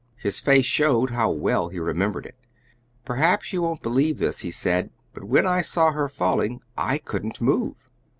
[0.17, 2.33] His face showed how well he remembered it.
[3.05, 7.39] "Perhaps you won't believe this," he said, "but when I saw her falling I couldn't
[7.39, 7.91] move.